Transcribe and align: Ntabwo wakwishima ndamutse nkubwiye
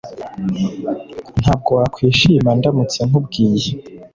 Ntabwo 1.41 1.71
wakwishima 1.79 2.49
ndamutse 2.59 2.99
nkubwiye 3.07 3.71